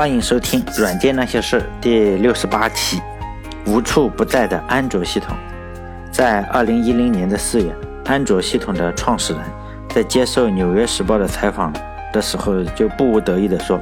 [0.00, 3.02] 欢迎收听《软件那些事》第六十八期。
[3.66, 5.36] 无处不在的安卓系统，
[6.10, 7.70] 在二零一零年的四月，
[8.06, 9.42] 安卓系统的创始人
[9.90, 11.70] 在接受《纽约时报》的采访
[12.14, 13.78] 的时候，就不无得意地说：“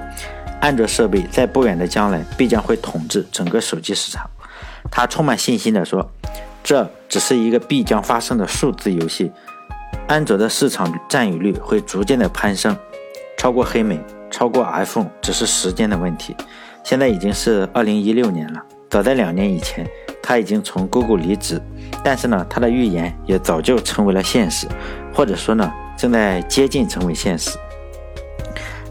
[0.61, 4.29] 安卓设备在不远的将来必将会统治整个手机市场。”
[4.91, 6.11] 他充满信心地说
[6.65, 9.31] ：“这只是一个必将发生的数字游戏，
[10.09, 12.77] 安卓的市场占有率会逐渐的攀升，
[13.37, 14.01] 超过黑莓，
[14.31, 16.37] 超过 iPhone，只是时间的问题。
[16.83, 19.87] 现在已经是二零一六年了。”早在两年以前，
[20.23, 21.61] 他已经从 Google 离职，
[22.03, 24.67] 但是呢，他的预言也早就成为了现实，
[25.13, 27.59] 或者说呢，正在接近成为现实。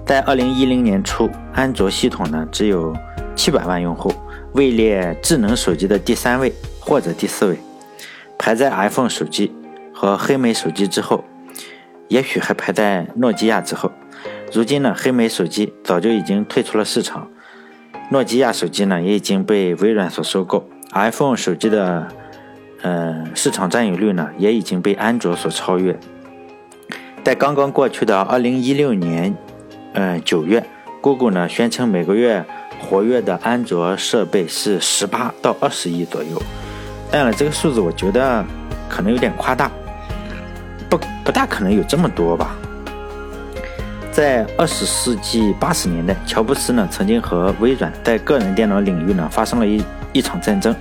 [0.06, 2.96] 在二零一零年初，安卓系统呢只有
[3.36, 4.14] 七百万用户，
[4.54, 7.58] 位列智能手机的第三位或者第四位，
[8.38, 9.52] 排在 iPhone 手机
[9.92, 11.24] 和黑莓手机之后，
[12.08, 13.92] 也许还排在诺基亚之后。
[14.54, 17.30] 如今呢，黑莓手机早就已经退出了市场。
[18.10, 22.08] 诺基亚手机呢也已经被微软所收购，iPhone 手机的
[22.82, 26.00] 呃市场占有率呢也已经被安卓所超越。
[27.24, 29.36] 在刚刚过去的2016年，
[29.94, 30.64] 嗯九月
[31.02, 32.46] ，Google 呢宣称每个月
[32.80, 36.42] 活跃的安卓设备是18到20亿左右。
[37.12, 38.46] 当然了，这个数字我觉得
[38.88, 39.70] 可能有点夸大，
[40.90, 42.56] 不不大可能有这么多吧。
[44.18, 49.80] 在二十世纪八十年代，乔布斯呢曾经和微软在个人电脑领域呢发生了一
[50.12, 50.76] 一场战争，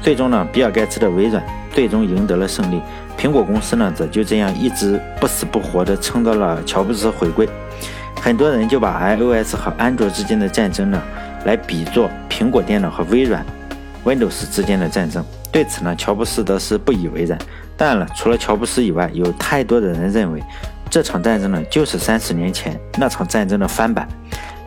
[0.00, 2.80] 最终呢，比尔盖茨的微软最终赢得了胜利，
[3.18, 7.48] 苹果公司呢则就这样一直不死不活地撑到了乔布斯回归。
[8.22, 11.02] 很多人就把 iOS 和安卓之间的战争呢
[11.44, 13.44] 来比作苹果电脑和微软
[14.04, 15.24] Windows 之间的战争。
[15.50, 17.36] 对此呢，乔布斯则是不以为然。
[17.76, 20.40] 当然了，除了乔布斯以外，有太多的人认为。
[20.90, 24.08] 这场战争呢，就是三十年前那场战争的翻版，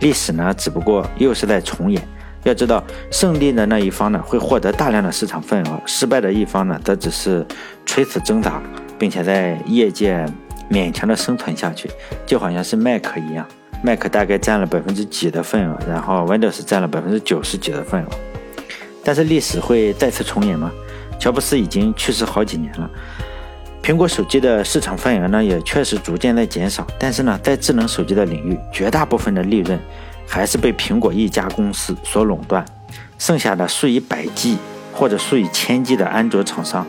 [0.02, 2.02] 历史呢，只不过又是在重演。
[2.44, 7.46] 要知道，胜利的那一方呢，会获得大量的市场份额；失败的一方呢，则只是
[7.86, 8.62] 垂死挣扎，
[8.98, 10.26] 并且在业界
[10.72, 11.90] 勉强的生存下去。
[12.26, 13.46] 就好像是 Mac 一样
[13.84, 18.10] 麦克大概占了百分之几的份额，然后 Windows 占了百分之九十几的份额。
[19.04, 20.72] 但是历史会再次重演吗？
[21.20, 22.90] 乔布斯已经去世好几年了。
[23.82, 26.86] 苹果手机的市场份额呢，也确实逐渐在减少。
[27.00, 29.80] 但是呢，在智能手机的领域，绝大部分的利润
[30.28, 32.64] 还是被苹果一家公司所垄断。
[33.18, 34.58] 剩下的数以百计
[34.94, 36.86] 或者数以千计的安卓厂商，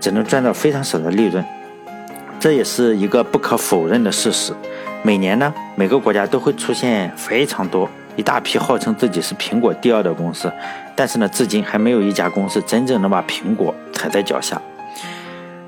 [0.00, 1.44] 只能赚到非常少的利润。
[2.40, 4.52] 这也是一个不可否认的事实。
[5.02, 10.52] 每年呢，每个国家都会出现非常多一大批号称自己是苹果第二的公司，
[10.96, 14.60] 但是呢，至今还没有一家公司真正能把苹果踩在脚下。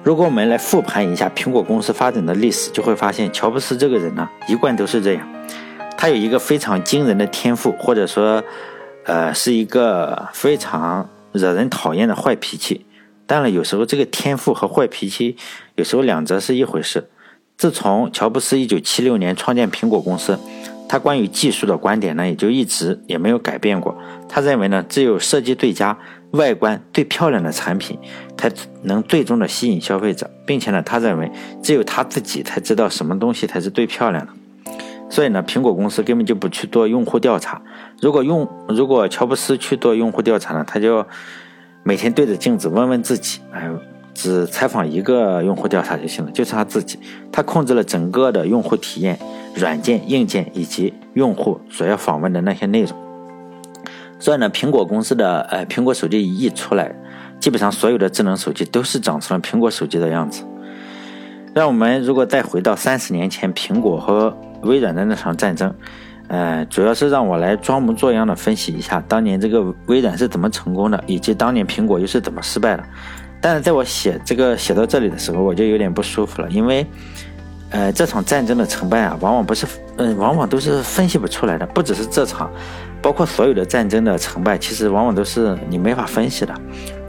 [0.03, 5.29] 如果我们来复盘一下苹果公司发展的历史，就会发现乔布斯这个人呢，一贯都是这样。
[5.99, 8.43] 他有一个非常惊人的天赋，或者说，
[9.05, 12.87] 呃，是一个非常惹人讨厌的坏脾气。
[13.27, 15.37] 当然，有时候这个天赋和坏脾气，
[15.75, 17.11] 有时候两者是一回事。
[17.59, 20.39] 自从乔布斯一九七六年创建苹果公司，
[20.89, 23.95] 他关于技术的观点呢，也就一直也没有改变过。
[24.31, 25.99] 他认为呢，只有设计最佳。
[26.33, 27.99] 外观最漂亮的产品，
[28.37, 28.51] 才
[28.83, 31.31] 能最终的吸引消费者，并且呢，他认为
[31.63, 34.33] 只有他自己才知道什么东西才是最漂亮的。
[35.09, 37.61] 所以呢，苹果公司根本就不去做用户调查。
[38.01, 41.05] 如果用如果乔布斯去做用户调查呢，他就
[41.83, 43.69] 每天对着镜子问问自己，哎，
[44.15, 46.97] 只采访一个用户调查就行了，就是他自己。
[47.33, 49.19] 他控制了整个的用户体验、
[49.57, 53.10] 软件、硬件以及用户所要访问的那些内容。
[54.21, 56.95] 所以呢，苹果公司的呃苹果手机一出来，
[57.41, 60.45] 基本上所有的智能手机都是长成了苹果手机的样子。
[61.55, 65.75] 让我们如果再回到三十年前苹果和微软的那场战争，
[66.29, 72.85] 呃，主要是让我来装模作样的分析一下当年这个微软是怎么成功的，以及当年苹果又是怎么失败的。
[73.41, 76.87] 但是在我写这个写到这里的时候，我就有点不舒服了，因为，
[77.71, 82.51] 呃，这场战争的成败啊，往往不是，嗯，往往都是分析不出来的，不只是这场。
[83.03, 86.55] 包括所有的战争的成败，其实往往都是你没法分析的。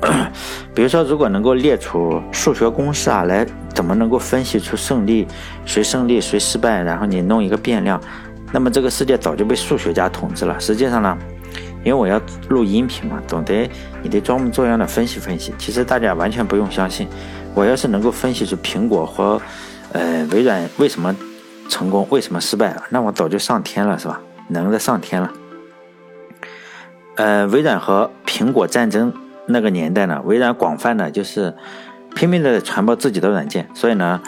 [0.73, 5.27] 比如说，如果能够列出数学公式啊，来怎么能够分析出胜利
[5.65, 7.99] 谁胜利谁失败，然后你弄一个变量，
[8.53, 10.57] 那么这个世界早就被数学家统治了。
[10.61, 11.17] 实际上呢，
[11.83, 13.69] 因为我要录音频嘛，总得
[14.01, 15.53] 你得装模作样的分析分析。
[15.57, 17.05] 其实大家完全不用相信，
[17.53, 19.41] 我要是能够分析出苹果和
[19.93, 21.15] 呃微软为什么
[21.69, 24.21] 成功，为什么失败了，那我早就上天了，是吧？
[24.49, 25.31] 能的上天了。
[27.15, 29.13] 呃，微软和苹果战争
[29.47, 31.53] 那个年代呢，微软广泛的就是
[32.15, 34.21] 拼命的传播自己的软件，所以呢，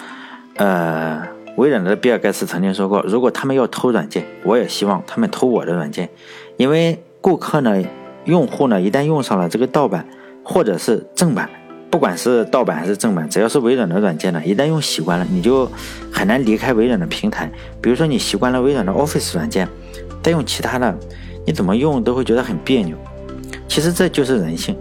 [0.56, 1.22] 呃，
[1.58, 6.10] 微软的比尔盖茨曾经说过，如果他们要偷软件，我也希望他们偷我的软件，
[6.58, 7.82] 因为顾客呢、
[8.26, 10.06] 用户呢，一旦用上了这个盗版
[10.44, 11.50] 或者是正版，
[11.94, 15.72] 不管是盗版还是正版，只要是微软的软件呢，一旦用习惯了，你就
[16.12, 17.48] 很难离开微软的平台。
[17.80, 19.70] 比如说你习惯了微软的 Office 软件，
[20.24, 20.98] 再用其他的，
[21.46, 22.98] 你怎么用都会觉得很别扭。
[23.68, 24.76] 其实这就是人性。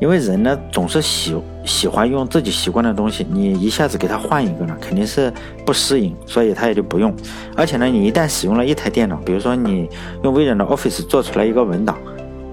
[0.00, 1.34] 因为人呢总是喜
[1.64, 5.32] 喜欢用自己习惯的东西，你一下子给他换一个呢，肯定是
[5.64, 7.10] 不适应，所以他也就不用。
[7.56, 9.88] 而且呢，你一旦使用了一台电脑，比如说你
[10.22, 11.96] 用微软的 Office 做出来一个文档，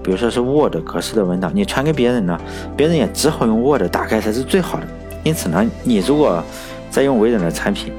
[0.06, 2.40] 比如说是 Word 格式的文档，你传给别人呢，
[2.76, 4.86] 别人也只好用 Word 打开才是最好的。
[5.24, 6.40] 因此呢，你如果
[6.88, 7.92] 在用微软的产品，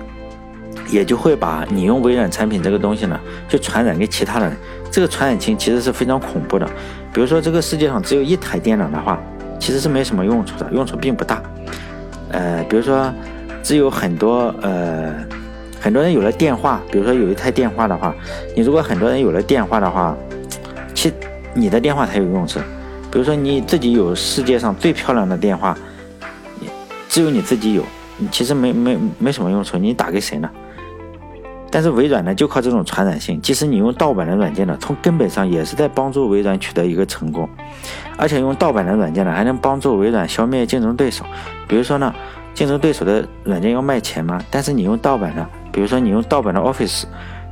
[0.89, 3.19] 也就会把你用微软产品这个东西呢，
[3.50, 4.56] 就传染给其他人。
[4.89, 6.65] 这个传染性其实是非常恐怖的。
[7.13, 9.19] 比如说这个世界上只有一台电脑的话。
[9.59, 11.42] 其实是没什么用处的，用处并不大。
[12.30, 13.12] 呃，比如说，
[13.63, 15.12] 只有很多呃
[15.81, 18.13] 很多人有了电话，比如说有一台电话的话，
[18.56, 20.15] 你如果很多人有了电话的话，
[20.94, 21.12] 其
[21.57, 22.59] 你的电话才有用处。
[23.12, 25.75] 比如说你自己有世界上最漂亮的电话，
[26.59, 26.69] 你
[27.09, 27.83] 只有你自己有，
[28.18, 30.50] 你其实没没没什么用处，你打给谁呢？
[31.69, 37.50] 但是微软呢，就靠这种传染性，即使你用盗版的软件呢，从根本上也是在帮助微软取得一个成功。
[38.18, 41.25] 而且用盗版的软件呢，还能帮助微软消灭竞争对手。
[41.68, 42.13] 比如说呢，
[42.54, 47.04] 竞争对手的软件要卖钱嘛，但是你用盗版的，比如说你用盗版的 Office，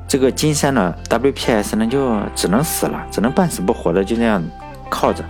[0.08, 4.44] 这个金山的 WPS 呢就只能死了，只能半死不活的就这样
[4.90, 5.24] 靠着，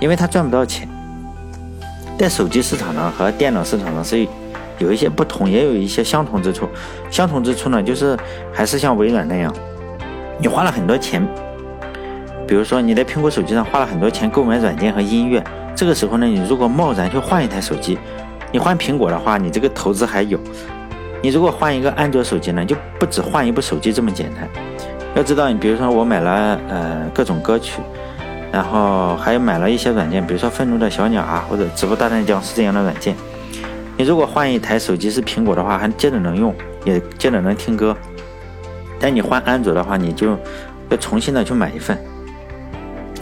[0.00, 0.88] 因为它赚不到钱。
[2.18, 4.26] 在手机市场呢和电脑市场上是。
[4.80, 6.68] 有一些不同，也有一些相同之处。
[7.10, 8.16] 相同之处呢，就是
[8.54, 9.52] 还是像微软那样，
[10.38, 11.26] 你花了很多钱，
[12.46, 15.42] 比如说你在苹果手机上花了很多钱购买软件和音乐，
[15.74, 17.98] 这个时候呢，你如果贸然去换一台手机，
[18.52, 20.38] 你换苹果的话，你这个投资还有；
[21.20, 24.48] 你如果换一个安卓手机呢，就不止换一部手机这么简单。
[25.14, 27.80] 要知道，你比如说我买了呃各种歌曲，
[28.52, 33.16] 然后还买了一些软件，比如说愤怒的小鸟啊，或者直播大战僵尸这样的软件。
[33.96, 36.54] 你如果换一台手机是苹果的话，还接着能用，
[36.84, 37.96] 也接着能听歌。
[39.00, 40.38] 但你换安卓的话，你就
[40.88, 41.98] 要重新的去买一份。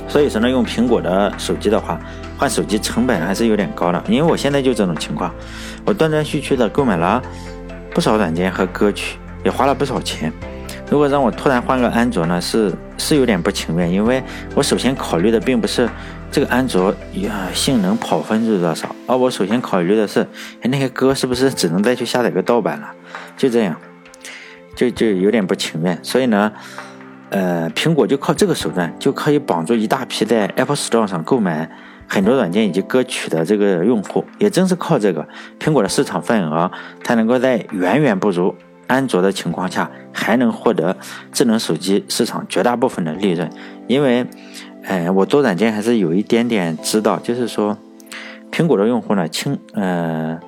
[0.07, 1.99] 所以说呢，用苹果的手机的话，
[2.37, 4.03] 换手机成本还是有点高的。
[4.07, 5.35] 因为我现在就这种情况，
[5.87, 7.23] 我断断续续的购买了
[7.97, 10.31] 不少软件和歌曲，也花了不少钱。
[10.91, 14.23] 如果让我突然换个安卓呢，是是有点不情愿，因为
[14.55, 15.89] 我首先考虑的并不是。
[16.31, 18.95] 这个安卓呀，性能跑分是多少？
[19.07, 20.27] 而我首先考虑的是，
[20.65, 22.93] 那些歌是不是只能再去下载个盗版了？
[23.35, 23.75] 就这样，
[24.75, 25.99] 就就有点不情愿。
[26.03, 26.53] 所以呢，
[27.31, 31.71] 呃，苹果就靠这个手段就可以绑住一大批在 Apple Store 上购买
[32.07, 34.25] 很多软件以及歌曲的这个用户。
[34.39, 35.27] 也正是靠这个，
[35.59, 36.71] 苹果的市场份额
[37.05, 38.55] 才能够在远远不如
[38.87, 40.97] 安卓的情况下，还能获得
[41.33, 43.51] 智能手机市场绝大部分的利润，
[43.87, 44.27] 因为。
[44.89, 47.77] 呃，我做软件还是有一点点知道，就是说，
[48.53, 50.39] 苹果的用户呢，轻呃，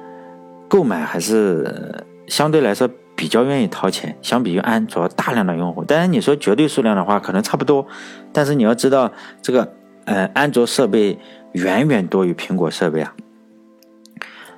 [0.68, 5.82] 购买还是相对来说比较愿意掏钱，相比于安卓大量的用户。
[5.82, 7.84] 当然你说绝对数量的话，可能差不多，
[8.32, 9.10] 但是你要知道，
[9.42, 9.72] 这个
[10.04, 11.18] 呃，安卓设备
[11.52, 13.14] 远远多于苹果设备啊。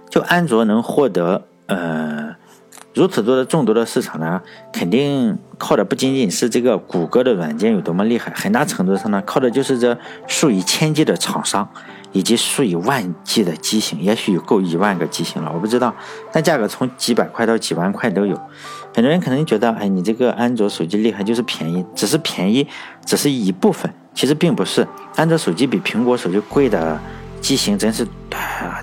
[0.08, 2.36] 就安卓能获得呃。
[2.92, 11.70] 如此多的众多的市场呢，肯定靠的不仅仅是这个谷歌的软件有多么厉害，很大程度上呢，靠的就是这数以千计的厂商
[12.10, 15.94] 以及数以万计的机型，也许有够一万个机型了，我不知道。
[16.32, 18.36] 但价格从几百块到几万块都有。
[18.92, 22.66] 很多人可能觉得，哎，你这个安卓手机厉害就是便宜，只是便宜，
[23.06, 24.86] 只是一部分，其实并不是。
[25.16, 27.00] 安卓手机比苹果手机贵的
[27.40, 28.06] 机型真是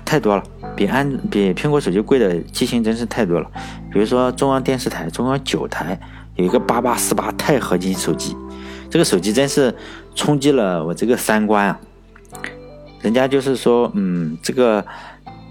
[0.04, 0.42] 太多了。
[0.74, 3.48] 比安比苹果手机贵的机型真是太多了，
[3.92, 5.96] 比如说中央电视台中央九台
[6.34, 8.36] 有一个八八四八钛合金手机，
[8.90, 9.72] 这个手机真是
[10.16, 11.78] 冲击了我这个三观啊！
[13.00, 14.84] 人家就是说，嗯，这个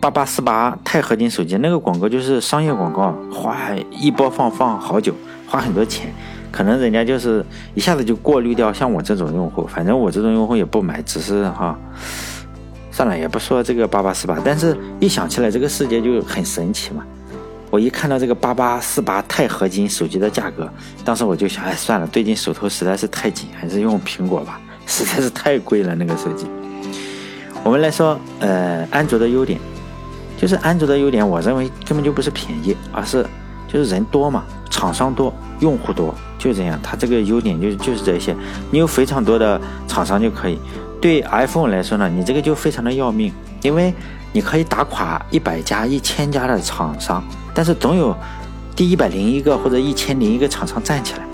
[0.01, 3.58] 八八四八钛合金手机那个广告就是商业广告，花
[3.89, 5.13] 一播放放好久，
[5.48, 6.13] 花很多钱，
[6.51, 11.77] 可能人家就是一下子就过滤掉像我这种用户，反正我这种用户也不买，只是哈。
[12.92, 17.06] 算了，也不说这个八八四八，但是一想起来这个世界就很神奇嘛。
[17.70, 20.68] 我一看到这个八八四八钛合金手机的价格，
[21.06, 26.48] 当时我就想，哎，算了，最近手头实在是太紧，还是用苹果吧， 实在是太贵了那个手机。
[27.63, 29.60] 我们来说，呃，安卓的优点，
[30.38, 33.24] 就是安卓的优点，我认为根本就不是便宜，而是
[33.68, 34.46] 就是人多嘛，
[34.77, 38.36] 厂商多，用户多，就这样，它这个优点就就是这些，
[38.69, 40.60] 你有非常多的厂商就可以。
[41.01, 43.91] 对 iPhone 来说呢，你这个就非常的要命，因为
[44.31, 47.24] 你可以打垮一百家、一千家的厂商，
[47.55, 48.15] 但是总有
[48.75, 51.25] 第一百零一个或者一千零一个厂商站起来，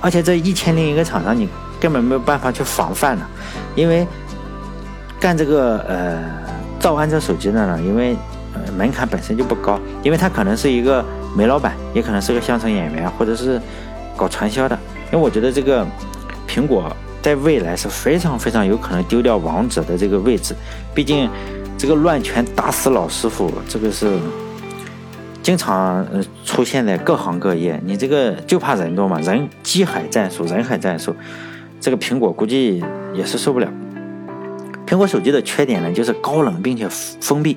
[0.00, 1.46] 而且这一千零一个厂商，你
[1.78, 3.28] 根本没有办法去防范了。
[3.74, 4.06] 因为
[5.20, 6.18] 干这个呃
[6.80, 8.16] 造安卓手机的呢，因为
[8.54, 11.04] 呃门槛本身就不高，因为它可能是一个
[11.34, 13.58] 煤老板，也可能是个相声演员，或者是
[14.16, 14.78] 搞传销的。
[15.10, 15.86] 因为我觉得这个
[16.46, 20.54] 苹果在未来是非常非常有可能丢掉王者的这个位置，
[20.94, 21.30] 毕竟
[21.78, 24.18] 这个乱拳打死老师傅，这个是。
[25.42, 26.04] 经常
[26.44, 31.14] 出现在各行各业，你这个就怕人多嘛，人机海战术，人海战术，
[31.80, 33.68] 这个苹果估计也是受不了。
[34.88, 36.88] 苹果手机的缺点呢，就是高冷并且
[37.20, 37.54] 封闭；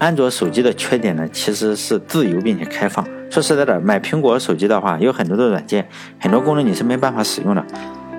[0.00, 3.06] 安卓手机的缺点呢，其实是自由并且开放。
[3.30, 5.86] 说实在的，买苹果手机的话，有很多的软件，
[6.18, 7.62] 很多功能你是没办法使用的。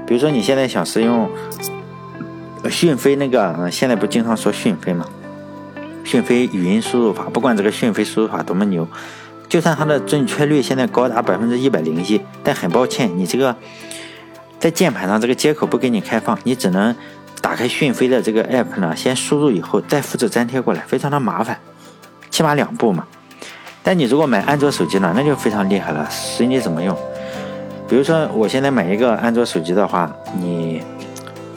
[0.05, 1.27] 比如说你现在想使用
[2.69, 5.07] 讯飞那个，现在不经常说讯飞吗？
[6.03, 8.87] 讯飞语音输入法，不管这个讯飞输入法多么牛，
[9.49, 13.55] 就算它的准确率现在高达百分之一百零一，但很抱歉，你这个
[14.59, 16.95] 在键盘上这个接口不给你开放，你只能
[17.41, 21.59] 打开讯飞的这个 app 呢，先输入以后再复制粘贴过来，非常的麻烦，
[22.31, 23.05] 起码两步嘛。
[23.83, 26.97] 但你如果买安卓手机呢，那就非常厉害了，随你怎么用。
[27.87, 30.81] 比如说我现在买一个安卓手机的话，你。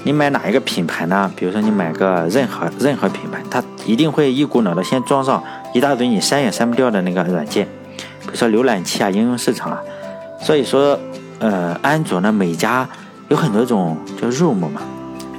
[0.06, 1.32] 你买哪一个品牌呢？
[1.34, 7.66] 比如说你买个任何任何品牌，它一定会一股脑的先装上一大堆你删也删不掉的那个软件，
[8.20, 9.80] 比如说浏览器啊、应用市场啊。
[10.42, 11.00] 所以说，
[11.38, 12.86] 呃，安卓呢，每家
[13.28, 14.82] 有很多种叫 ROM 嘛，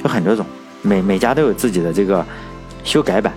[0.04, 0.44] 有很多种，
[0.82, 2.25] 每每家都有自己的这个
[2.84, 3.32] 修改版。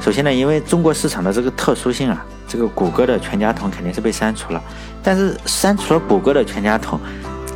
[0.00, 4.62] 首先呢，因为中国市场的这个特殊性啊，这个谷歌的全家桶肯定是被删除了。
[5.02, 6.98] 但是删除了谷歌的全家桶，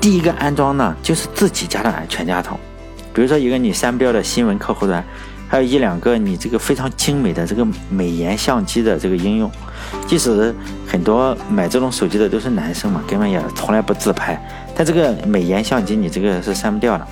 [0.00, 2.58] 第一个安装呢，就是自己家的全家桶。
[3.14, 5.02] 比如说一个你删不掉的新闻客户端，
[5.48, 9.50] 还有一两个你这个非常精美的这个美颜相机的这个应用，
[10.06, 10.54] 即使
[10.86, 14.38] 很多买这种手机的都是男生嘛，根本也从来不自拍，
[14.74, 17.06] 但这个美颜相机你这个是删不掉的。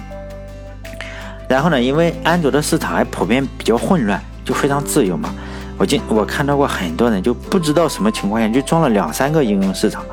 [1.49, 5.33] 然后呢，因为安卓的市场还普遍比较混乱，就非常自由嘛。
[5.79, 10.05] 我今我看到过很多人就不知道什么情况下就装了两三个应用市场，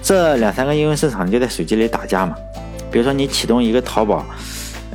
[0.00, 2.34] 这两三个应用市场就在手机里打架嘛。
[2.90, 4.24] 比如说你启动一个淘宝。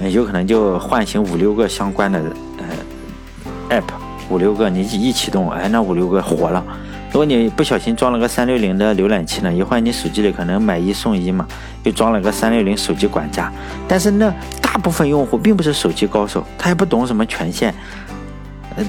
[0.09, 2.19] 有可能就唤醒五六个相关的
[2.57, 3.83] 呃 app，
[4.31, 6.65] 五六个你一启动，哎，那五六个火了。
[7.11, 11.45] 如果你不小心装了个三六零的浏览器呢，一会儿你手机里可能买一送一嘛，
[11.83, 13.53] 又装了个三六零手机管家。
[13.87, 17.71] 但是呢，大部分用户并不是手机高手，他也不懂什么权限。
[18.75, 18.85] 呃，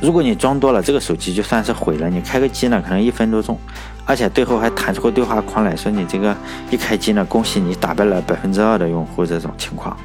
[0.00, 2.08] 如果你装多了，这个手机就算是毁了。
[2.08, 3.58] 你开个机呢，可能一分多钟，
[4.04, 6.36] 而且最后还弹出个对话框来说你这个
[6.70, 9.96] 一开机呢，恭喜你打败了百分之二的用户这种情况。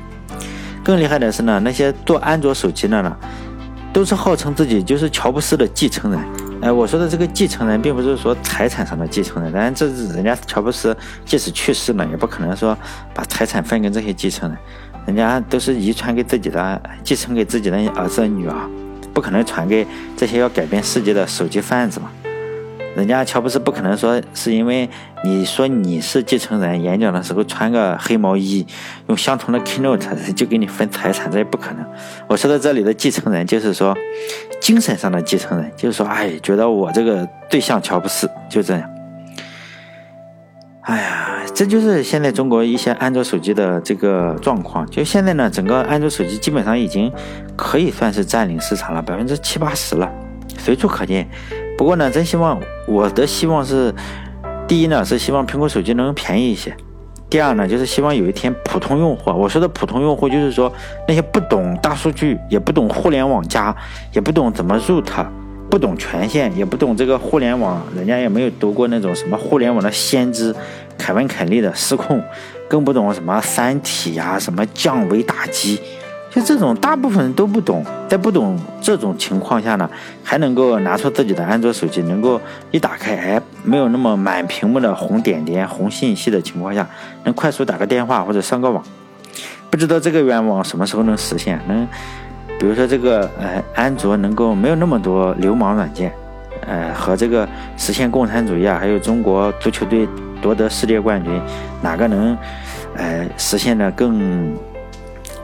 [0.84, 3.16] 更厉害的是呢，那些做安卓手机的呢，
[3.94, 6.20] 都是号称自己就是乔布斯的继承人。
[6.62, 12.78] 哎，我说的这个继承人，并不是说财产上的继承人，当然这是人家乔布斯即使去世了，也不可能说
[13.14, 14.58] 把财产分给这些继承人，
[15.08, 18.56] 人家都是遗传给自己的，继承给自己的儿子女儿，
[19.14, 22.10] 不可能传给这些要改变世界的手机贩子嘛。
[22.94, 24.90] 人家乔布斯不可能说是因为
[25.24, 28.66] 你说你是继承人，演讲的时候穿个黑毛衣，
[29.08, 31.86] 用相同的 keynote 就给你分财产，这也不可能。
[32.28, 33.98] 我说的这里的继承人，就是说
[34.60, 39.01] 精神上的继承人，就是说，哎，觉得我这个最像乔布斯，就这样。
[40.92, 44.86] 哎呀，这就是现在中国一些安卓手机的这个状况。
[44.88, 47.10] 就现在呢，整个安卓手机基本上已经
[47.56, 50.12] 可以算是占领市场了，百分之七八十了，
[50.58, 51.26] 随处可见。
[51.78, 53.96] 不过呢，真希望我的希望是，
[54.68, 56.76] 第一呢是希望苹果手机能便宜一些，
[57.30, 60.70] 第二呢就是希望有一天普通用户，我说的普通用户就是说
[61.08, 63.74] 那些不懂大数据，也不懂互联网加，
[64.12, 65.06] 也不懂怎么 root，
[65.72, 70.54] 不懂权限，也不懂这个互联网，人家也没有读过那种什么互联网的先知
[70.98, 72.22] 凯文凯利的失控，
[72.68, 75.80] 更不懂什么三体呀，什么降维打击。
[76.30, 79.90] 就这种大部分人都不懂，在不懂这种情况下呢，
[80.22, 82.40] 还能够拿出自己的安卓手机，能够
[82.72, 86.86] 一打开，哎，没有那么满屏幕的红点点、红信息的情况下，
[87.24, 88.84] 能快速打个电话或者上个网。
[89.70, 91.58] 不知道这个愿望什么时候能实现？
[91.68, 91.88] 能，
[92.62, 96.14] 比如说这个，呃，安卓能够没有那么多流氓软件，
[96.68, 100.08] 呃，和这个实现共产主义啊，还有中国足球队
[100.44, 101.42] 夺得世界冠军，
[101.82, 102.38] 哪个能，
[102.96, 104.56] 呃，实现的更？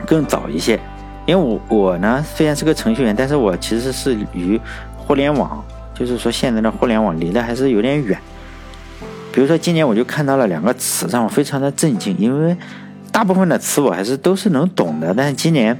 [0.06, 0.78] 更早一些，
[1.26, 4.58] 因为我我呢虽然是个程序员，但是我其实是与
[4.96, 8.16] 互联网，就是说现在的互联网离得还是有点远。
[9.32, 12.56] 比如说今年我就看到了两个词，让我非常的震惊，因为
[13.10, 15.76] 大部分的词我还是都是能懂的，但是今年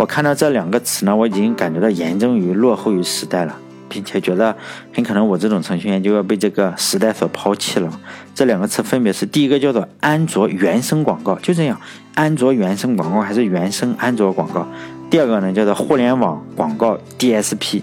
[0.00, 3.54] 我看到这两个词呢，我已经感觉到严重于落后于时代了。
[3.92, 4.56] 并且觉得
[4.94, 8.00] 很可能我这种程序员就要被这个时代所抛弃了。
[8.36, 11.78] 这两个词分别是：第一个叫做安卓原生广告，就这样，
[12.14, 14.62] 安卓原生广告还是原生安卓广告；
[15.10, 17.82] 第二个呢叫做互联网广告 DSP。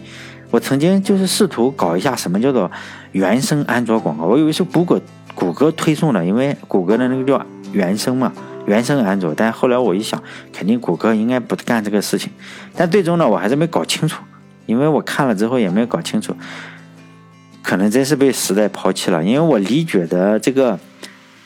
[0.50, 2.72] 我曾经就是试图搞一下什么叫做
[3.12, 5.02] 原生安卓广告，我以为是谷歌
[5.36, 8.32] 谷歌推送的，因为谷歌的那个叫原生嘛。
[8.68, 10.22] 原生安卓，但后来我一想，
[10.52, 12.30] 肯定谷歌应该不干这个事情。
[12.76, 14.22] 但最终呢，我还是没搞清楚，
[14.66, 16.36] 因为我看了之后也没有搞清楚，
[17.64, 19.24] 可能真是被时代抛弃了。
[19.24, 20.78] 因为我理解的这个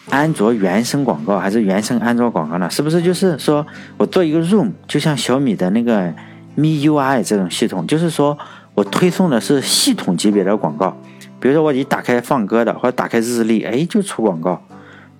[0.09, 2.67] 安卓原生广告还是原生安卓广告呢？
[2.71, 3.65] 是不是就是说
[3.97, 6.11] 我做一个 Room，就像小米的那个
[6.57, 8.35] MIUI 这种系统，就是说
[8.73, 10.97] 我推送的是系统级别的广告，
[11.39, 14.59] 比如说我一打开放歌的，或者打开日历，哎，就出广告。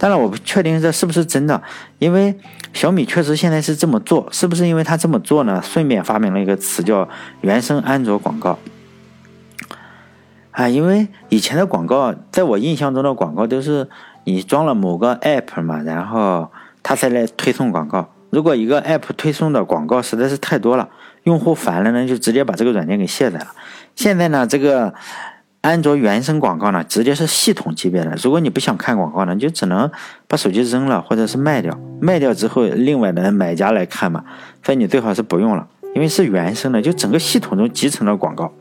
[0.02, 1.62] 当然，我不确定这是不是真的，
[2.00, 2.36] 因为
[2.74, 5.62] 小米确实现在是这么做，是不是因为他这么做呢？
[5.64, 7.08] 顺便发明了一个词叫
[7.42, 8.58] “原生安卓广告”。
[10.50, 13.88] 啊，因为以前的广告，在我印象中的广告都是
[14.24, 16.50] 你装了某个 app 嘛，然后
[16.82, 18.12] 它才来推送广告。
[18.32, 20.90] 如果一个 app 推送的广告实在是太多了，
[21.26, 23.50] 用户烦了呢，就直接把这个软件给卸载了。
[23.96, 24.96] 现在呢，这个。
[25.62, 28.18] 安卓原生广告呢，直接是系统级别的。
[28.24, 29.90] 如果你不想看广告呢，就只能
[30.28, 31.80] 把手机扔了，或者是卖掉。
[32.02, 34.24] 卖掉之后，另外的买家来看嘛。
[34.64, 38.52] 所以你最好是不用了，因为是原生的，就整个系统中集成的广告。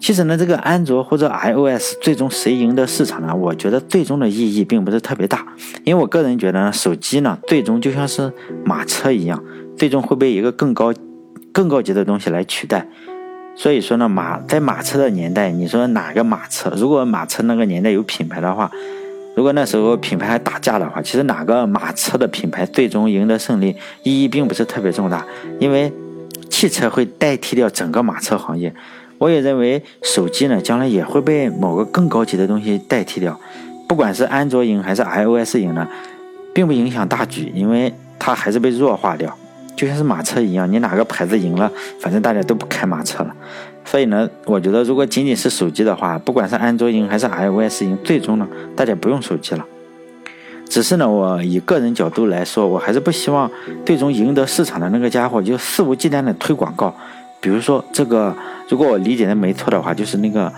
[0.00, 3.36] 其实呢，这个安卓或者 iOS 最终谁赢得市场呢？
[3.36, 5.46] 我觉得最终的意义并不是特别大，
[5.84, 8.32] 因为我个人觉得呢，手机呢，最终就像是
[8.64, 9.44] 马车一样，
[9.76, 10.94] 最终会被一个更高、
[11.52, 12.88] 更高级的东西来取代。
[13.54, 16.72] 所以说呢，马在马车的年代，你说哪个马车？
[16.76, 18.70] 如果马车那个年代有品牌的话，
[19.36, 25.24] 如果那时候品牌还打架的话，其实哪个马车的品牌最终赢得胜利，意义并不是特别重大，
[25.60, 25.92] 因为
[26.50, 28.74] 汽车会代替掉整个马车行业。
[29.18, 33.38] 我也认为手机呢，将来也会被某个更高级的东西代替掉，
[33.86, 35.86] 不管是安卓赢还是 iOS 赢呢，
[36.52, 39.38] 并不影响大局，因为它还是被弱化掉。
[39.76, 43.34] 就像是马车一样，你哪个牌子赢了，反正大家都不开马车了。
[43.84, 49.64] 所以呢，我觉得如果仅仅是手机的话，不管是安卓赢还是 iOS 赢，最终呢，大家不用手机了。
[50.68, 53.50] 只是呢，我以个人角度来说，我还是不希望
[53.84, 56.94] 最终赢得市场的那个家伙就肆无忌惮的推广告。
[57.40, 58.34] 比如说这个，
[58.68, 60.52] 如果我理解的没错的话，就是那个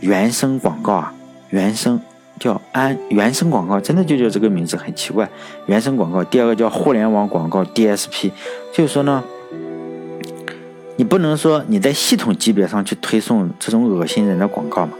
[0.00, 1.14] 原生广告啊，
[1.50, 2.00] 原生。
[2.42, 5.28] 叫安原生广告，真的就叫这个名字，很奇怪。
[5.66, 8.32] 原生广告，第二个叫互联网广告 DSP，
[8.72, 9.22] 就是说呢，
[10.96, 14.94] 你不能说你在系统级别上去推送这种恶心人的广告嘛。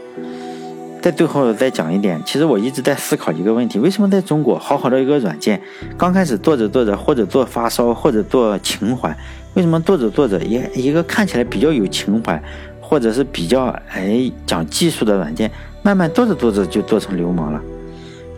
[1.01, 5.61] 在最后再讲一点，其实我一直在思考一个问题：为什么在中国好好的一个软件，
[5.97, 9.13] 刚开始做着做着，或者做发烧，或者做情怀，
[9.55, 12.41] 为什么做着做着，一一个看起来比较有情怀，
[12.79, 15.51] 或者是比较哎讲技术的软件？
[15.83, 17.61] 慢慢做着做着就做成流氓了，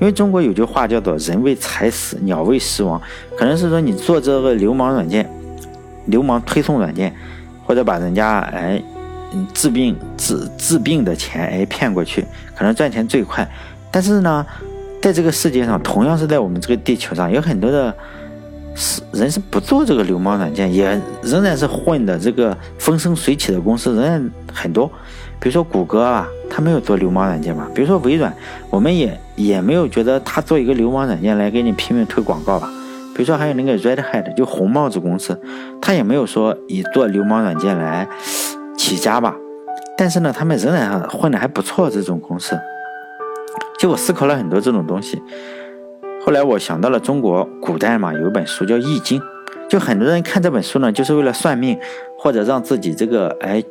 [0.01, 2.99] 因为中国有句话叫做“人为财死，鸟为食亡”，
[3.37, 5.29] 可能是说你做这个流氓软件、
[6.07, 7.15] 流氓推送软件，
[7.63, 8.81] 或者把人家哎
[9.53, 12.25] 治病治治病的钱哎骗过去，
[12.57, 13.47] 可能赚钱最快。
[13.91, 14.45] 但是呢，
[14.99, 17.95] 在这个世界上，同样是在我们这个地球上，有很多的
[18.73, 24.91] 是人是不做这个流氓软件，也仍然是混的这个风生水起的公司仍然很多。
[25.45, 27.69] 比如说谷歌啊，他没有做流氓软件吧？
[27.75, 28.35] 比如说微软，
[28.71, 32.67] 我们也也没有觉得他做一个流氓软件来给你拼命推广告吧？
[33.13, 35.39] 比如说还有那个 Red Hat，就红帽子公司，
[35.79, 38.07] 他也没有说以做流氓软件来
[38.75, 39.35] 起家吧？
[39.95, 41.91] 但是呢，他们仍然混得还不错。
[41.91, 42.59] 这种公司，
[43.77, 45.21] 就我思考了很多这种东西。
[46.25, 49.21] 后来我想到了中国古代嘛，有一本书叫《易经》，
[49.69, 51.77] 就很多人看这本书呢，就是为了算命，
[52.17, 53.63] 或者让自己这个哎。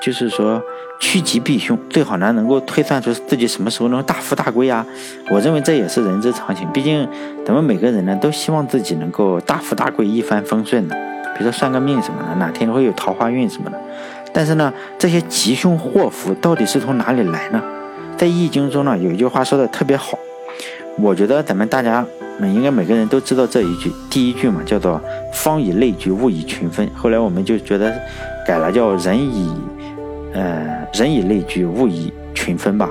[0.00, 0.62] 就是说
[1.00, 4.84] 趋吉避凶，最好呢能够推算出自己什么时候能大富大贵啊！
[5.30, 7.08] 我认为这也是人之常情，毕竟
[7.44, 10.94] 咱们每个人呢都希望自己能够大富大贵、一帆风顺的。
[11.36, 13.80] 比如说算个命什么的，哪天会有桃花运什么的。
[14.32, 17.62] 但是呢，这些吉凶祸福到底是从哪里来呢？
[18.16, 20.18] 在《易经》中呢有一句话说的特别好，
[20.98, 22.04] 我觉得咱们大家
[22.40, 25.00] 应该每个人都知道这一句，第一句嘛叫做
[25.32, 26.88] “方以类聚，物以群分”。
[26.96, 27.92] 后来我们就觉得
[28.44, 29.54] 改了，叫“人以”。
[30.32, 32.88] 呃，人以类聚，物以群分吧。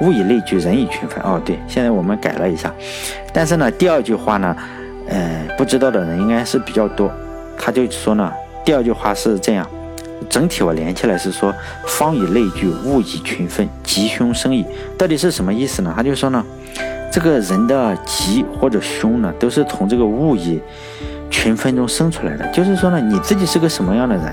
[0.00, 1.22] 物以类聚，人以群分。
[1.22, 2.72] 哦，对，现在我们改了一下。
[3.32, 4.56] 但是呢，第二句话呢，
[5.08, 7.10] 呃，不知道的人应该是比较多。
[7.58, 8.32] 他就说呢，
[8.64, 9.64] 第二句话是这样，
[10.28, 11.54] 整体我连起来是说，
[11.86, 14.64] 方以类聚，物以群分，吉凶生矣。
[14.98, 15.92] 到底是什么意思呢？
[15.94, 16.44] 他就说呢，
[17.12, 20.60] 这个人的吉或者凶呢，都是从这个物以
[21.30, 22.44] 群分中生出来的。
[22.48, 24.24] 就是说呢，你自己是个什么样的人？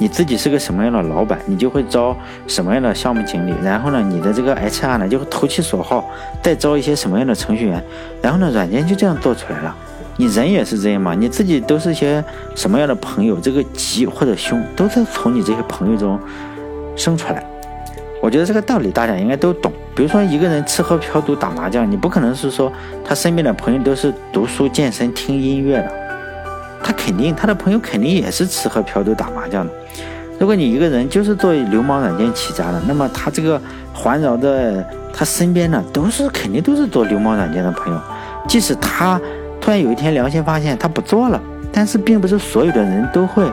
[0.00, 3.52] 你自己是个什么样的老板，你就会招什么样的项目经理。
[3.62, 6.08] 然后呢，你的这个 HR 呢就会投其所好，
[6.42, 7.84] 再招一些什么样的程序员。
[8.22, 9.76] 然后呢，软件就这样做出来了。
[10.16, 16.18] 你人也是这样嘛，你自己都是些什么样的朋友，这个吉或者凶都是从你这些朋友中
[16.96, 17.44] 生出来。
[18.22, 19.70] 我觉得这个道理大家应该都懂。
[19.94, 22.72] 比如说一个人吃喝嫖赌打麻将，你不可能是说
[23.04, 26.09] 他身边的朋友都是读书健身听音乐的。
[26.82, 29.72] 他肯定，他的朋友肯定也是吃喝嫖赌打麻将的。
[30.38, 33.60] 如果你一个人就是做流氓软件起家的，那么他这个
[33.92, 38.00] 环绕的他身边呢，都是肯定都是做流氓软件的朋友。
[38.48, 39.20] 即使他
[39.60, 41.38] 突然有一天良心发现他不做了，
[41.70, 43.44] 但是并不是所有的人都会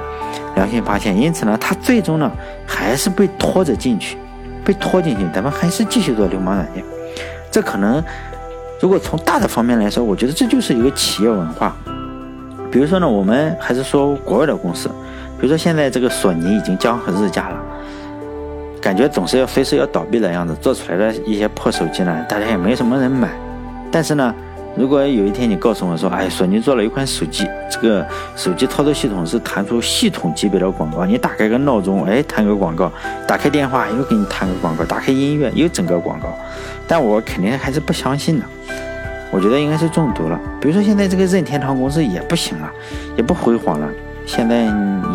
[0.55, 2.31] 良心发现，因此呢，他最终呢
[2.65, 4.17] 还是被拖着进去，
[4.63, 6.81] 被拖进去，咱们还是继续做流氓软件。
[7.51, 8.01] 这可能，
[8.79, 11.75] 如果从大的方面来说，我觉得这就是一个企业文化。
[12.71, 14.89] 比如说呢，我们还是说国外的公司，
[15.39, 17.59] 比如说现在这个索尼已经江河日下了，
[18.81, 23.29] 感觉总是要随时要倒闭的样子，做出来的一些破手机呢，大家也没什么人买。
[23.89, 24.35] 但是呢，
[24.75, 32.91] 如果有一天你告诉我说，哎，索尼做了一款手机，这个手机操作系统是弹出系统级别的广告，你打开个闹钟，哎，弹个广告；
[33.25, 36.27] 打开电话又给你弹个广告；打开音乐又整个广告，
[36.85, 38.45] 但我肯定还是不相信的。
[39.31, 40.39] 我觉得应该是中毒了。
[40.61, 42.71] 比如说现在这个任天堂公司也不行了，
[43.15, 43.89] 也不辉煌了，
[44.25, 44.63] 现在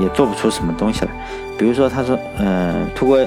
[0.00, 1.10] 也做不出什么东西来。
[1.58, 3.18] 比如说他说，嗯，通过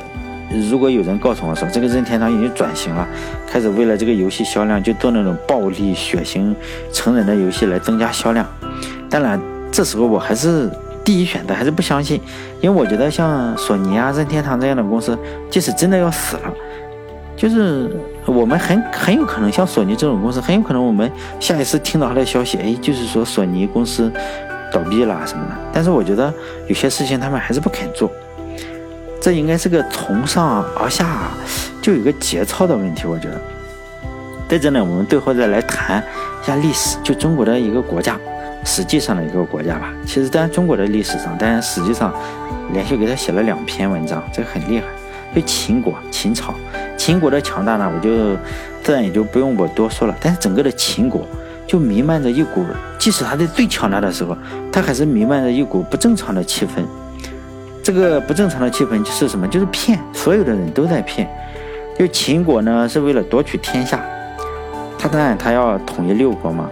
[0.70, 3.08] 如果有人告诉我说这个任天堂已经转型了，
[3.50, 6.54] 开始为了这个游戏销量就做那种暴力血腥
[6.92, 8.46] 成人的游戏来增加销量。
[9.10, 9.40] 当然，
[9.72, 10.70] 这时候我还是
[11.04, 12.22] 第一选择还是不相信，
[12.62, 15.18] 因为我觉得像索尼啊、任天堂这样的公司，
[15.50, 16.54] 即使真的要死了。
[17.38, 21.10] 就是我们很很有可能像索尼这种公司，很有可能我们
[21.40, 24.12] 下一次听到他的消息，哎，就是说索尼公司
[24.74, 25.52] 倒闭了什么的。
[25.72, 26.34] 但是我觉得
[26.68, 28.12] 有些事情他们还是不肯做，
[29.22, 31.30] 这应该是个从上而下
[31.82, 33.06] 就有个节操的问题。
[33.08, 33.40] 我觉得
[34.50, 36.04] 在这呢，我们最后再来谈
[36.44, 38.20] 一下历史，就中国的一个国家，
[38.66, 39.94] 实际上的一个国家吧。
[40.06, 42.12] 其实在中国的历史上，但实际上
[42.74, 44.86] 连续给他写了两篇文章，这个很厉害。
[45.36, 46.54] 就秦国，秦朝。
[46.98, 48.10] 秦国的强大呢，我就
[48.82, 50.16] 自然也就不用我多说了。
[50.22, 51.28] 但是整个的秦国
[51.68, 52.66] 就弥漫着一股，
[52.98, 54.36] 即使他在最强大的时候，
[54.72, 56.84] 他还是弥漫着一股不正常的气氛。
[57.84, 59.46] 这个不正常的气氛就是什么？
[59.48, 61.30] 就是骗，所有的人都在骗。
[62.00, 64.04] 就秦国呢，是为了夺取天下，
[64.98, 66.70] 他当然他要统一六国嘛，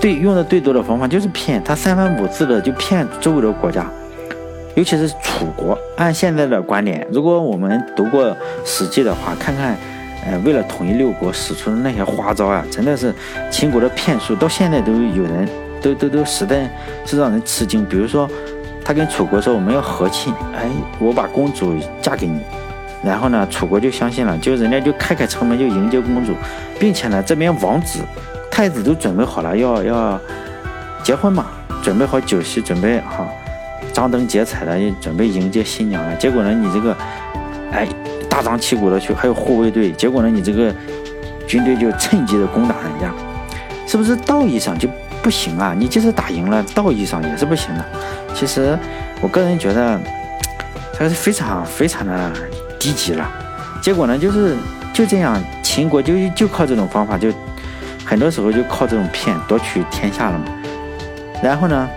[0.00, 3.88] 最用的最多的方法就是骗，他三番五次的就骗周围的国家。
[4.74, 8.26] 尤其是楚国，按现在的观点，如果我们读过
[8.64, 9.76] 《史记》的话，看看，
[10.24, 13.12] 呃，为了统一六国使出的那些花招啊，真的是
[13.50, 15.48] 秦国的骗术，到现在都有人
[15.82, 16.70] 都都都实在
[17.04, 17.84] 是让人吃惊。
[17.84, 18.28] 比如说，
[18.84, 20.68] 他跟楚国说我们要和亲，哎，
[21.00, 22.40] 我把公主嫁给你，
[23.02, 26.34] 然后呢，楚国就相信了，就人家就开开城门就迎接公主，
[26.78, 27.98] 并且呢，这边王子、
[28.48, 30.20] 太子都准备好了要要
[31.02, 31.46] 结婚嘛，
[31.82, 33.28] 准备好酒席，准备好。
[33.98, 36.96] 张灯结彩的准备迎接新娘了，结果呢，你这个，
[37.72, 37.84] 哎，
[38.30, 40.72] 大张旗鼓的去，还有护卫队，结果呢，你这个
[41.48, 43.12] 军队就趁机的攻打人家，
[43.88, 44.88] 是不是道义上就
[45.20, 45.74] 不行啊？
[45.76, 47.84] 你即使打赢了，道义上也是不行的。
[48.32, 48.78] 其实
[49.20, 50.00] 我个人觉得，
[50.96, 52.32] 这是非常非常的
[52.78, 53.28] 低级了。
[53.82, 54.56] 结果呢，就是
[54.92, 57.32] 就这样，秦国就就靠这种方法，就
[58.04, 60.44] 很多时候就靠这种骗夺取天下了嘛。
[61.42, 61.88] 然后呢？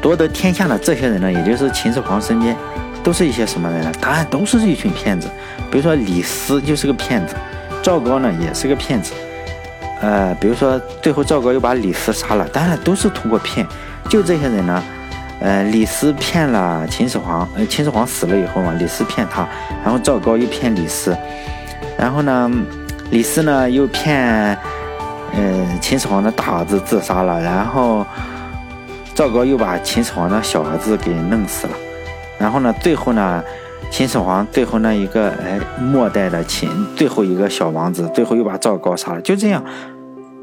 [0.00, 2.56] 夺得天下的这些人呢，也就是秦始皇身边，
[3.02, 3.92] 都是一些什么人呢？
[4.00, 5.28] 答案都是一群骗子。
[5.70, 7.34] 比如说李斯就是个骗子，
[7.82, 9.12] 赵高呢也是个骗子。
[10.00, 13.66] 呃，比如说最后赵高又把李斯杀了，当然都是通过骗。
[14.08, 14.82] 就这些人呢，
[15.40, 19.48] 呃，李斯骗了秦始皇，呃，秦始皇死了以后嘛，李斯骗他，
[19.82, 21.16] 然后赵高又骗李斯，
[21.98, 22.50] 然后呢，
[23.10, 24.56] 李斯呢又骗，
[25.34, 28.06] 呃，秦始皇的大儿子自杀了，然后。
[29.16, 31.72] 赵高又把秦始皇的小儿子给弄死了，
[32.38, 33.42] 然后呢，最后呢，
[33.90, 39.20] 秦始皇最后那一个哎末代的秦最后一个小王子，最后又把赵高杀了。
[39.22, 39.64] 就这样，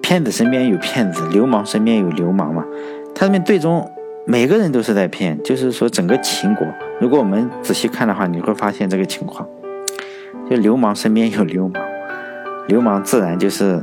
[0.01, 2.65] 骗子身边有骗子，流氓身边有流氓嘛。
[3.13, 3.87] 他们最终
[4.25, 6.65] 每个人都是在骗，就是说整个秦国，
[6.99, 9.47] 如果我们仔细看的话，你会发现这个情况，
[10.49, 11.83] 就流氓身边有流氓，
[12.67, 13.79] 流氓自然就是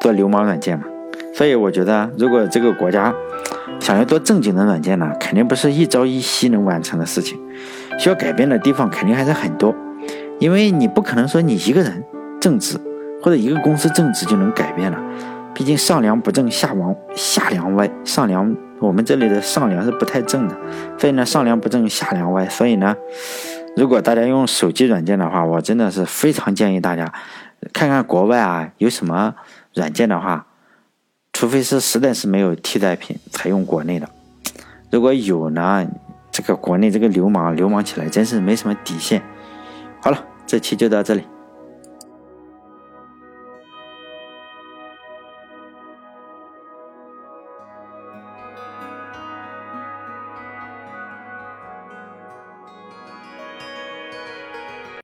[0.00, 0.86] 做流氓软件嘛。
[1.40, 3.14] 所以我觉得，如果这个国家，
[3.80, 7.40] 想要做正经的软件呢，肯定不是一朝一夕能完成的事情，
[7.98, 9.74] 需要改变的地方肯定还是很多。
[10.38, 12.04] 因为你不可能说你一个人
[12.38, 12.78] 正直，
[13.22, 14.98] 或者一个公司正直就能改变了。
[15.54, 20.54] 毕竟上梁不正下王下梁歪，上梁我们这里的上梁是不太正的，
[20.98, 22.94] 所以呢上梁不正下梁歪，所以呢，
[23.78, 27.10] 如果大家用手机软件的话，我真的是非常建议大家
[27.72, 29.34] 看看国外啊有什么
[29.72, 30.44] 软件的话，
[31.40, 34.06] 除非是实在是没有替代品，才用国内的。
[34.90, 35.88] 如果有呢，
[36.30, 39.22] 这个国内这个流氓流氓起来真是没什么底线。
[40.02, 41.22] 好了，这期就到这里。